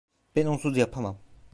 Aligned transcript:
Ben 0.35 0.45
onsuz 0.45 0.75
yapamam… 0.77 1.17